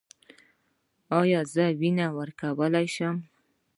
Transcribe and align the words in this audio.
ایا 1.19 1.41
زه 1.53 1.65
وینه 1.79 2.07
ورکولی 2.17 2.87
شم؟ 2.95 3.15